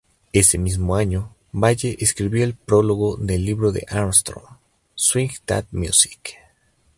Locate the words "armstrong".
3.87-4.43